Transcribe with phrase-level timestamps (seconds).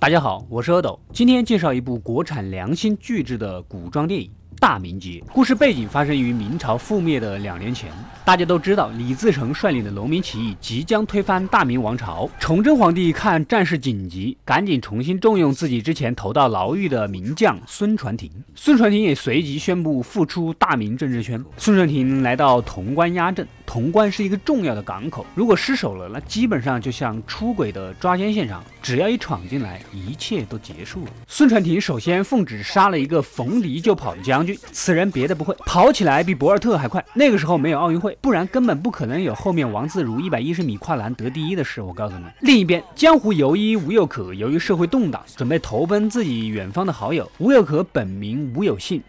[0.00, 4.30] 大家好，我是阿斗，今天介绍一部国产良心巨制的古装电影。
[4.60, 7.90] 大明劫故事背景发生于明朝覆灭的两年前。
[8.24, 12.28] 大家都知道，李自成率领的农民起义即将推翻大明王朝。
[12.38, 18.30] 崇祯皇帝看战事紧急，赶紧重新重用自己之前投到牢狱的名将孙传庭。
[18.54, 21.42] 孙传庭也随即宣布复出大明政治圈。
[21.56, 23.46] 孙传庭来到潼关压阵。
[23.66, 28.64] 潼关是一个重要的港口，如果失守了，那基本上就像出轨的抓奸现场。
[28.80, 31.10] 只要一闯进来，一切都结束了。
[31.26, 37.04] 孙传庭首先奉旨杀了一个逢敌就跑的将军，此人别的不会，跑起来比博尔特还快。
[37.14, 41.80] 那个时候没有奥运会，不然根本不可能有后面王自如一百一十米跨栏得第一的事。
[41.80, 47.30] 我告诉你，另一边江湖游医吴又可，由于社会动荡，准备投奔自己远方的好友。
[47.38, 49.02] 吴又可本名吴有信。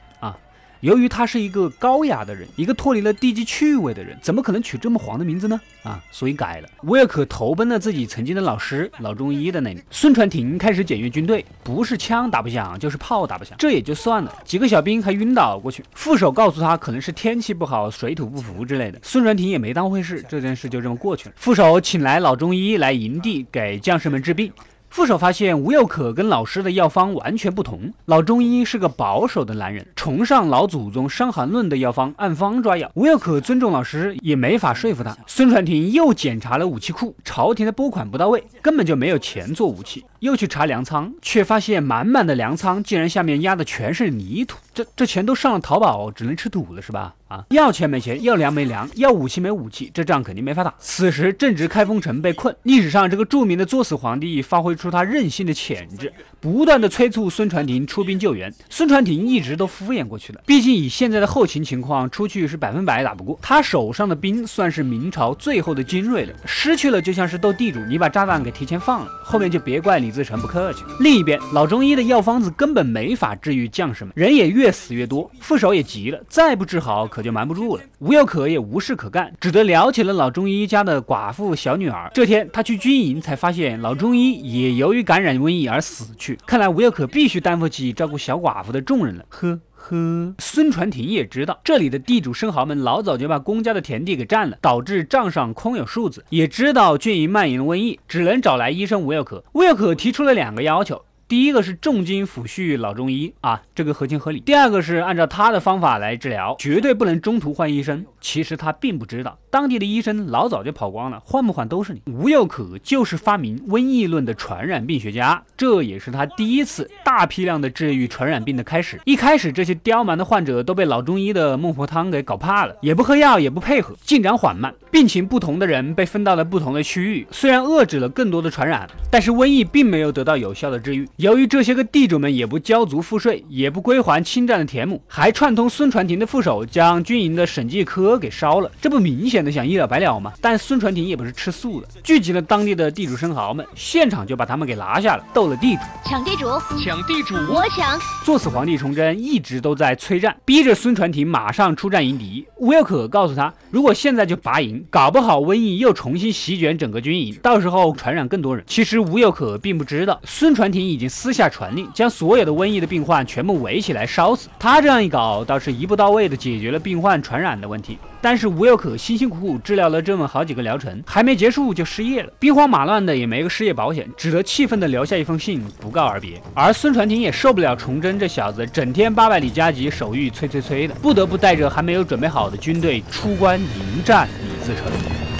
[0.81, 5.59] 由于他是一个高雅的人，一个脱离了低级趣味的人，怎么可能取这么黄的名字呢？
[5.83, 6.69] 啊，所以改了。
[6.83, 9.81] 吴又可投奔了自己曾经的老师老中医的那里。
[9.91, 15.83] 孙传庭开始检阅军队，不是枪打不响，就是炮打不响，这也就算了，几个小兵还晕倒过去。
[15.93, 18.99] 副手告诉他，可能是天气不好，水土不服之类的。
[19.03, 21.35] 孙传庭也没当回事，这件事就这么过去了。
[21.37, 24.51] 副手请来老中医来营地给将士们治病。
[24.89, 27.93] 副手发现吴又可跟老师的药方完全不同。
[28.05, 32.91] 老中医是个保守的男人，崇尚老祖宗《伤寒论》的药方，按方抓药。
[32.95, 35.15] 吴又可尊重老师，也没法说服他。
[35.27, 40.03] 孙传庭又检查了武器库，朝廷的拨款不到位，根本就没有钱做武器。
[40.19, 44.57] 又去查粮仓，却发现满满的粮仓竟然下面压的全是泥土。
[44.73, 47.13] 这这钱都上了淘宝，只能吃土了是吧？
[47.27, 50.73] 啊，要钱没钱，要粮没粮，要武器没武器，这仗肯定没法打。
[50.79, 58.51] 此时正值开封城被困，历史上这个著名的作死皇帝发挥出他任性的潜质，不断的催促孙传庭出兵救援。
[58.69, 63.37] 孙传庭一直都敷衍过去了，毕竟以现在的后勤情况，出去是百分百打不过。
[63.41, 70.83] 他手上的兵算是明朝最后的精锐了，失去了就像是斗地主，你把炸弹给提前放了，后面就别怪你李自成不客气。
[70.99, 77.19] 另一边，老中医的药方子根本没法治愈将士们，人也越死越多，副手也急了，再不治好可。
[77.19, 82.09] 就瞒不住了，吴又可也无事可干，只得聊起了老中医家的寡妇小女儿。
[82.13, 86.39] 这天他去军营，才发现老中医也由于感染瘟疫而死去。
[86.47, 89.25] 看来吴又可必须担负起照顾小寡妇的重任了。
[89.27, 96.23] 呵呵，孙传庭也知道这里的地主生蚝们老早就把公家的田地给占了，导致账上空有数字。
[96.29, 99.43] 也知道军营蔓延了瘟疫，只能找来医生吴又可。
[99.53, 101.01] 吴又可提出了两个要求。
[101.27, 104.39] 第一个是重金抚恤老中医啊，这个合情合理。
[104.39, 108.03] 第二个是按照他的方法来治疗，绝对不能中途换医生。
[108.19, 112.01] 其实他并不知道，当地的医生老早就跑光了，换不换都是你。
[112.05, 118.99] 吴又可就是发明瘟疫论的传染病学家，这也是他第一次大批量的治愈传染病的开始。
[119.05, 124.73] 一开始这些刁蛮的患者都被老中医的孟婆汤给搞怕了，也不喝药，也不配合，进展缓慢。
[124.91, 131.07] 病情不同的人被分到了不同的区域，虽然遏制了更多的传染，但是瘟疫并没有得到有效的治愈。
[131.17, 140.31] 由于这些个地主们也不交足赋税，也不归还侵占的田亩，还串通孙传庭的副手将军营的审计科给烧了，这不明显的想一了百了吗？
[140.39, 146.47] 但孙传庭也不是吃素的，聚集了当地的地主生蚝们，现场就把他们给拿下了，斗了地主，抢地主，
[146.81, 147.99] 抢地主，我抢。
[148.23, 152.47] 作死皇帝崇祯一直都在催战，逼着孙传庭马上出战迎敌。
[152.55, 158.63] 吴有可告诉他，如果现在就拔营，搞不好瘟疫又重新席卷整个军营，到时候传染更多人。
[158.65, 161.49] 其实吴有可并不知道，孙传庭已经私下。
[161.49, 164.49] 传令将所有的瘟疫的病患全部围起来烧死。
[164.59, 167.97] 他这样一搞，倒是一步到位的解决了病患传染的问题。
[168.21, 176.41] 但是吴又可辛辛苦苦治疗了这么好几个疗程，还没结束就失业了，兵荒马乱的也没个失业保险，只得气愤的留下一封信不告而别。
[176.53, 185.38] 而孙传庭也受不了崇祯这小子整天八百里加急，手谕催催催的，不得不带着还没有准备好的军队出关迎战李自成。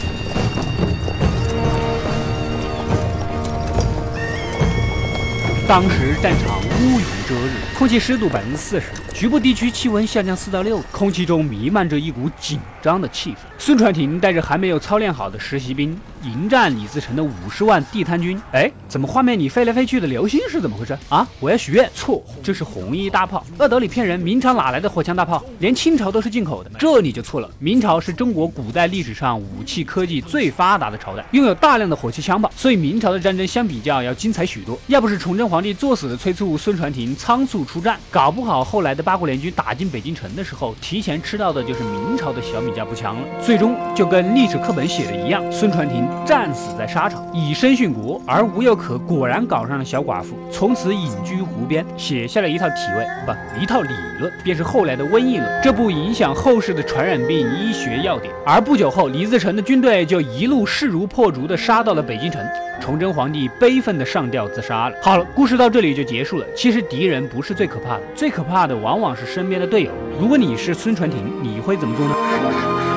[5.70, 13.49] 当时战场乌云遮日，空气湿度百分之四十，局部地区气温下降四到六，空气中弥漫着一股紧张的气氛。
[13.62, 15.96] 孙传庭带着还没有操练好的实习兵。
[16.24, 21.26] 迎战李自成的五十万地摊军，哎，怎么画面里飞来飞去的流星是怎么回事啊？
[21.40, 23.46] 我要许愿，错，这是红衣大炮。
[23.58, 25.42] 恶德里骗人，明朝哪来的火枪大炮？
[25.60, 27.50] 连清朝都是进口的，这你就错了。
[27.60, 34.78] 明朝是中国古代历史上武器科技最发达的朝代，拥有大量的火器枪炮，所以明朝的战争相比较要精彩许多。
[34.88, 43.22] 要不是崇祯皇帝作死的催促孙传庭仓促出战，搞不好后来的八国联军打进北京城的时候，提前吃到的就是明朝的小米加步枪了。
[43.50, 48.22] 最终就跟历史课本写的一样，孙传庭战死在沙场，以身殉国。
[48.28, 58.32] 而吴又可果然搞上了小寡妇，从此隐居湖边，写下了一套体位不一套理论，便是后来的瘟疫论，这部影响后世的传染病医学要点。
[58.46, 62.40] 而不久后，李自成的军队就一路势如破竹的杀到了北京城，
[62.80, 64.96] 崇祯皇帝悲愤的上吊自杀了。
[65.02, 66.46] 好了，故事到这里就结束了。
[66.56, 69.92] 其实敌人不是最可怕的，最可怕的往往是身边的队友。
[70.22, 72.89] 如果你是孙传庭，你会怎么做呢？